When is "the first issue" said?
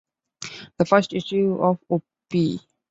0.79-1.59